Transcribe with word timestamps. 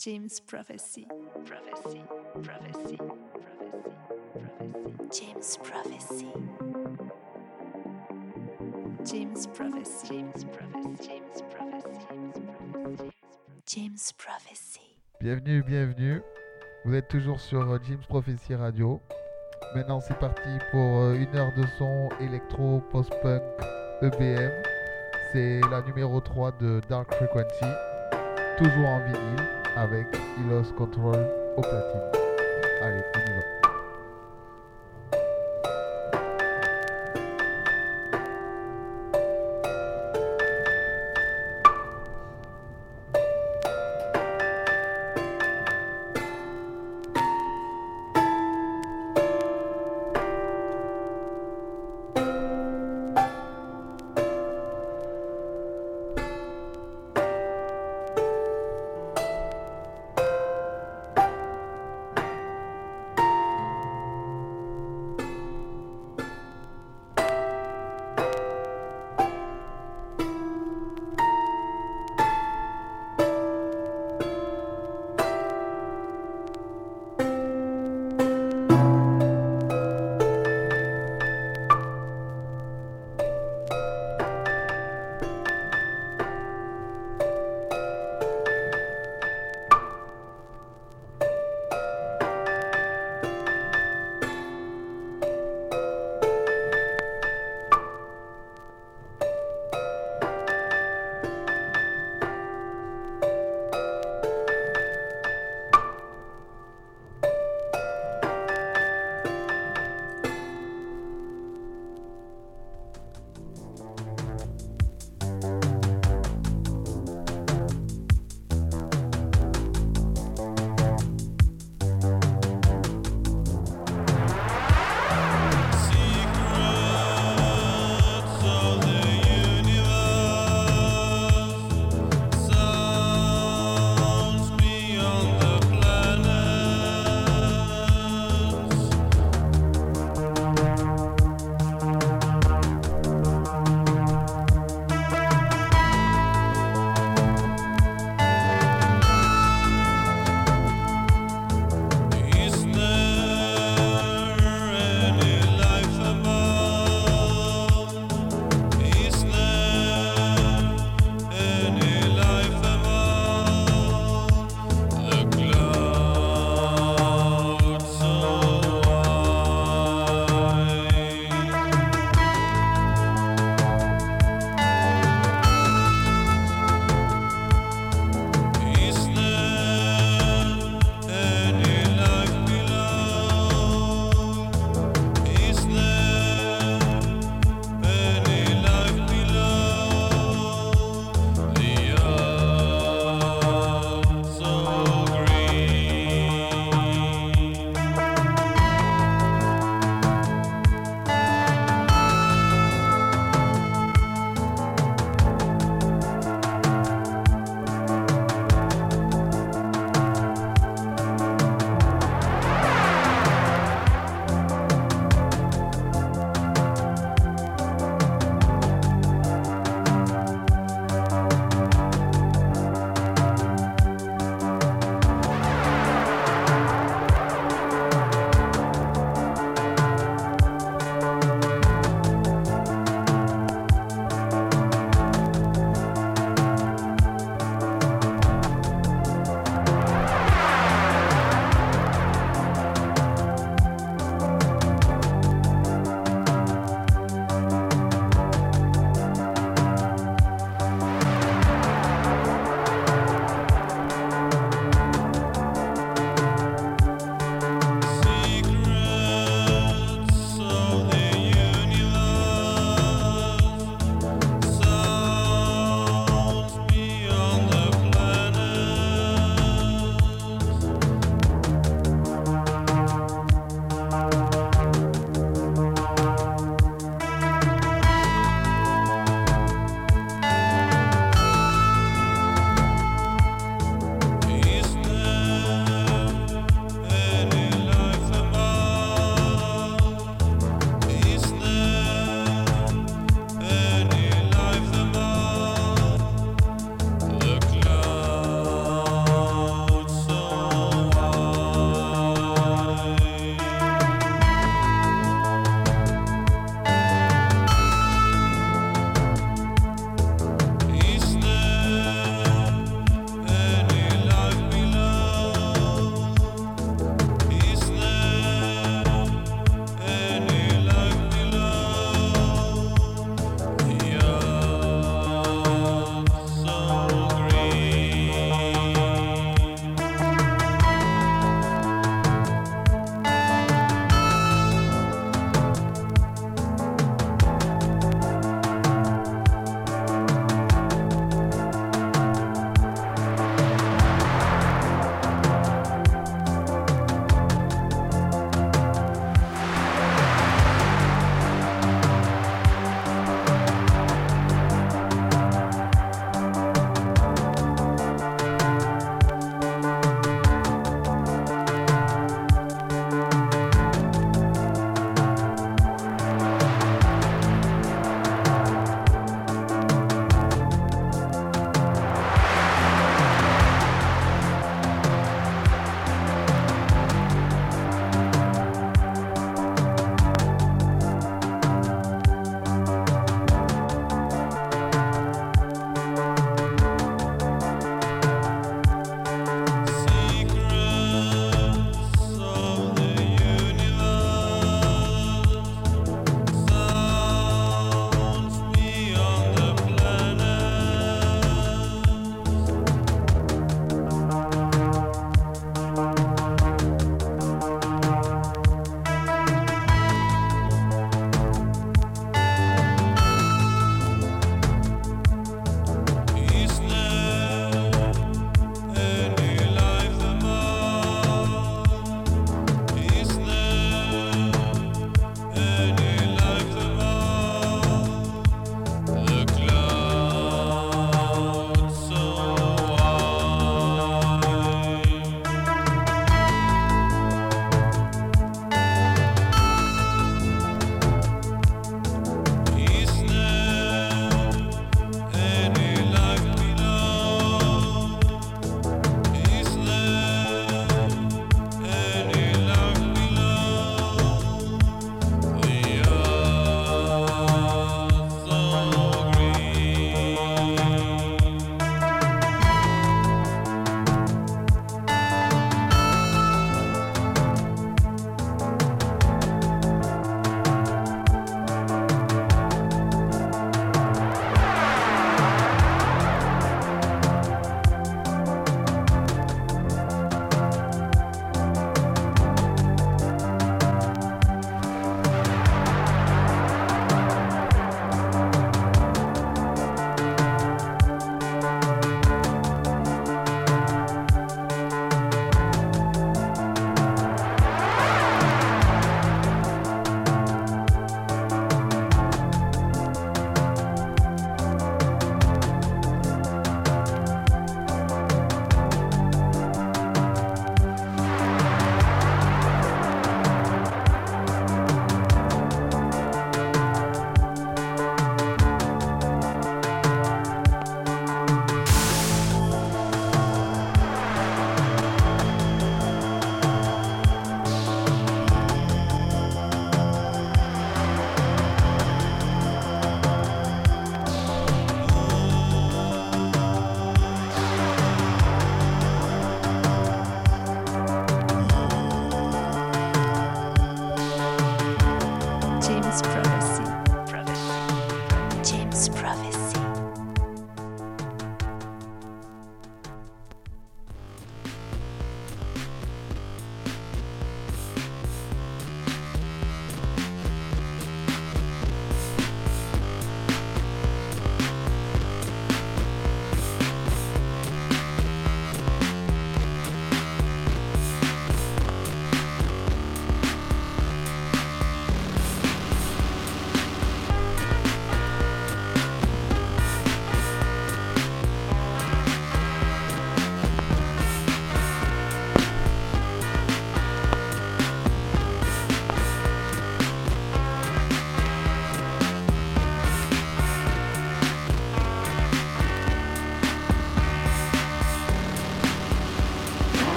James 0.00 0.38
Prophecy. 0.46 1.08
Prophecy. 1.44 2.02
Prophecy. 2.44 2.98
Prophecy. 3.00 3.46
Prophecy. 4.54 5.06
James 5.10 5.56
Prophecy. 5.56 6.26
James 9.04 9.46
Prophecy. 9.48 10.06
James 10.14 10.44
Prophecy. 10.54 10.96
James 11.02 11.42
Prophecy. 11.50 12.06
James 13.66 14.12
Prophecy. 14.16 14.80
Bienvenue, 15.20 15.64
bienvenue. 15.64 16.22
Vous 16.84 16.94
êtes 16.94 17.08
toujours 17.08 17.40
sur 17.40 17.68
euh, 17.68 17.80
James 17.88 18.04
Prophecy 18.08 18.54
Radio. 18.54 19.00
Maintenant, 19.74 19.98
c'est 19.98 20.18
parti 20.20 20.48
pour 20.70 20.98
euh, 20.98 21.14
une 21.14 21.34
heure 21.34 21.52
de 21.56 21.64
son 21.76 22.08
électro, 22.20 22.80
post-punk, 22.92 23.42
EBM. 24.02 24.52
C'est 25.32 25.60
la 25.68 25.82
numéro 25.82 26.20
3 26.20 26.52
de 26.52 26.80
Dark 26.88 27.12
Frequency. 27.14 27.66
Toujours 28.58 28.86
en 28.86 29.04
vinyle 29.04 29.57
avec 29.78 30.06
Ilos 30.40 30.72
Control 30.76 31.24
au 31.56 31.60
platine. 31.60 32.00
Allez, 32.82 33.02
on 33.14 33.18
y 33.18 33.34
va. 33.36 33.57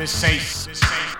this 0.00 0.10
safe. 0.12 1.19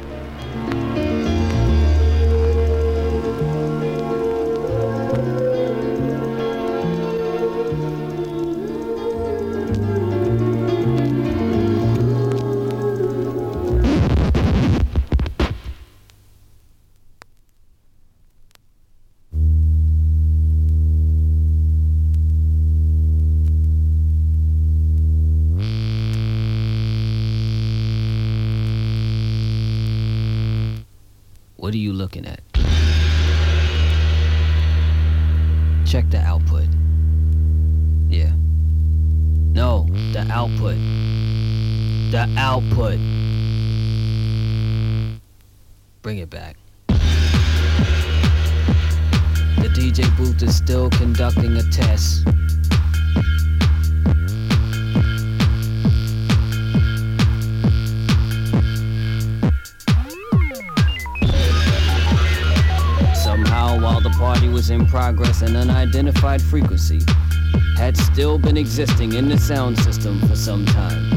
Existing 68.61 69.13
in 69.13 69.27
the 69.27 69.39
sound 69.39 69.75
system 69.79 70.19
for 70.27 70.35
some 70.35 70.63
time. 70.67 71.09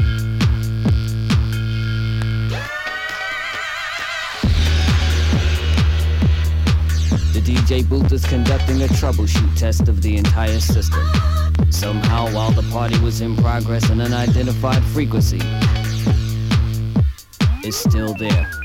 The 7.33 7.41
DJ 7.41 7.87
booth 7.87 8.11
is 8.11 8.25
conducting 8.25 8.81
a 8.81 8.87
troubleshoot 8.87 9.55
test 9.55 9.87
of 9.87 10.01
the 10.01 10.17
entire 10.17 10.59
system. 10.59 11.07
Somehow, 11.69 12.33
while 12.33 12.51
the 12.51 12.67
party 12.71 12.97
was 12.99 13.21
in 13.21 13.35
progress, 13.35 13.91
an 13.91 14.01
unidentified 14.01 14.83
frequency 14.85 15.41
is 17.63 17.75
still 17.75 18.15
there. 18.15 18.64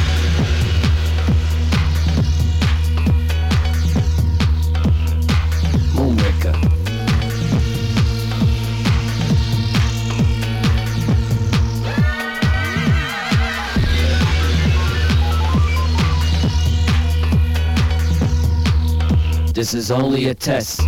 This 19.61 19.75
is 19.75 19.91
only 19.91 20.27
a 20.29 20.33
test. 20.33 20.79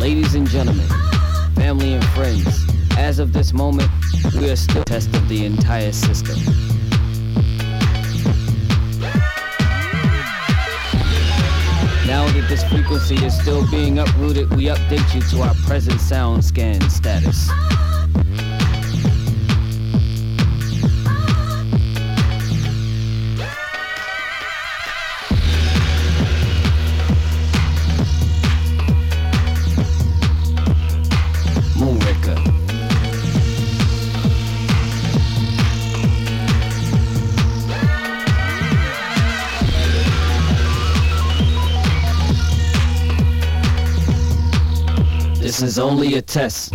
Ladies 0.00 0.34
and 0.34 0.48
gentlemen, 0.48 0.88
family 1.56 1.92
and 1.92 2.02
friends, 2.06 2.66
as 2.96 3.18
of 3.18 3.34
this 3.34 3.52
moment, 3.52 3.90
we 4.34 4.48
are 4.48 4.56
still 4.56 4.82
testing 4.84 5.28
the 5.28 5.44
entire 5.44 5.92
system. 5.92 6.38
Now 12.06 12.26
that 12.32 12.46
this 12.48 12.64
frequency 12.64 13.16
is 13.26 13.38
still 13.38 13.70
being 13.70 13.98
uprooted, 13.98 14.48
we 14.54 14.68
update 14.68 15.14
you 15.14 15.20
to 15.20 15.42
our 15.42 15.54
present 15.66 16.00
sound 16.00 16.42
scan 16.42 16.80
status. 16.88 17.50
Is 45.70 45.78
only 45.78 46.14
a 46.14 46.22
test. 46.22 46.74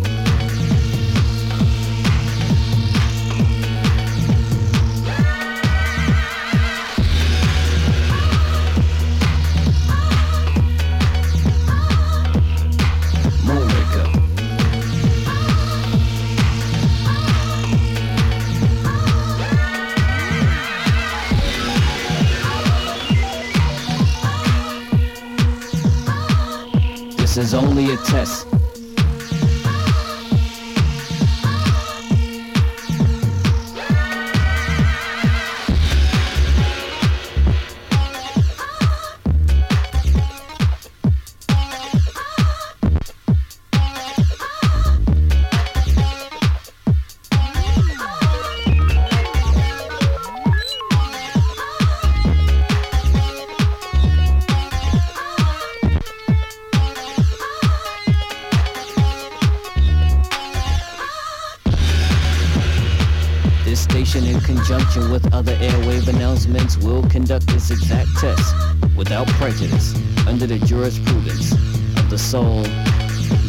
Station 63.81 64.25
in 64.25 64.39
conjunction 64.41 65.09
with 65.09 65.33
other 65.33 65.55
airwave 65.55 66.07
announcements 66.07 66.77
will 66.77 67.01
conduct 67.09 67.47
this 67.47 67.71
exact 67.71 68.09
test 68.19 68.55
without 68.95 69.27
prejudice 69.39 69.95
under 70.27 70.45
the 70.45 70.59
jurisprudence 70.59 71.53
of 71.97 72.09
the 72.09 72.17
soul, 72.17 72.61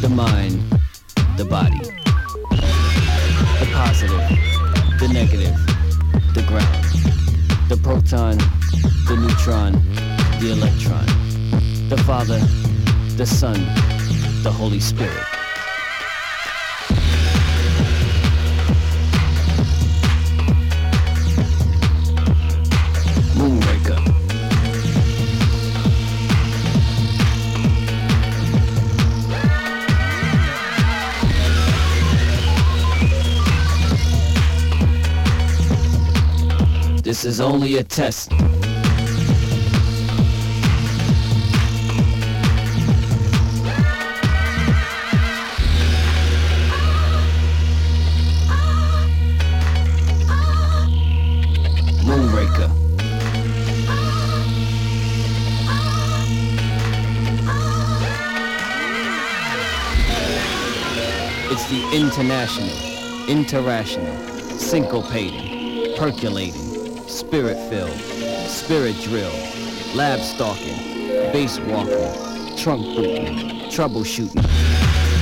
the 0.01 0.09
mind, 0.09 0.59
the 1.37 1.45
body. 1.45 1.79
The 2.49 3.68
positive, 3.73 4.18
the 4.99 5.11
negative, 5.12 5.55
the 6.35 6.45
ground. 6.49 6.85
The 7.68 7.77
proton, 7.83 8.38
the 9.09 9.16
neutron, 9.21 9.73
the 10.40 10.53
electron. 10.53 11.07
The 11.90 12.03
Father, 12.07 12.38
the 13.16 13.27
Son, 13.27 13.55
the 14.42 14.51
Holy 14.51 14.81
Spirit. 14.81 15.32
This 37.23 37.35
is 37.35 37.41
only 37.41 37.77
a 37.77 37.85
test. 37.85 38.33
It's 61.53 61.69
the 61.69 61.89
international, 61.95 62.67
interrational, 63.29 64.17
syncopating, 64.59 65.97
percolating, 65.97 66.72
spirit 67.12 67.59
filled, 67.68 68.01
spirit 68.48 68.96
drill, 69.03 69.33
lab 69.94 70.18
stalking, 70.18 70.77
base 71.31 71.59
walking, 71.61 72.57
trunk 72.57 72.83
booting, 72.96 73.68
troubleshooting, 73.68 74.42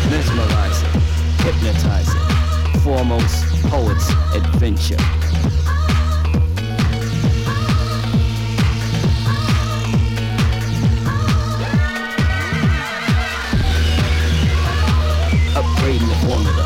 mesmerizing, 0.08 1.00
hypnotizing, 1.38 2.80
foremost 2.82 3.44
poet's 3.64 4.10
adventure. 4.34 4.96
upgrading 15.56 16.08
the 16.08 16.14
formula. 16.26 16.64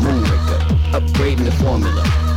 Moonraker, 0.00 0.60
upgrading 0.92 1.44
the 1.44 1.52
formula. 1.52 2.27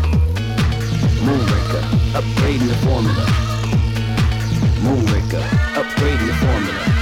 Upgrading 2.13 2.67
the 2.67 2.76
formula. 2.86 3.26
Moonraker, 4.84 5.41
upgrading 5.76 6.28
the 6.28 6.34
formula. 6.34 7.00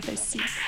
breath 0.00 0.10
I 0.10 0.14
seek. 0.14 0.65